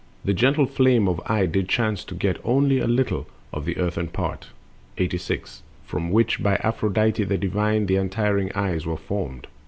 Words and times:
The 0.25 0.33
gentle 0.33 0.65
flame 0.65 1.07
of 1.07 1.21
eye 1.27 1.45
did 1.45 1.69
chance 1.69 2.03
to 2.05 2.15
get 2.15 2.41
Only 2.43 2.79
a 2.79 2.87
little 2.87 3.27
of 3.53 3.65
the 3.65 3.77
earthen 3.77 4.07
part. 4.07 4.47
86. 4.97 5.61
From 5.85 6.09
which 6.09 6.41
by 6.41 6.55
Aphrodite, 6.63 7.23
the 7.23 7.37
divine, 7.37 7.85
The 7.85 7.97
untiring 7.97 8.51
eyes 8.55 8.83
were 8.87 8.97
formed. 8.97 9.45